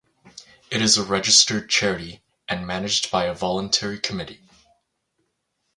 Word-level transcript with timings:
It 0.71 0.81
is 0.81 0.97
a 0.97 1.03
registered 1.03 1.69
charity 1.69 2.23
and 2.49 2.65
managed 2.65 3.11
by 3.11 3.25
a 3.25 3.35
voluntary 3.35 3.99
committee. 3.99 4.41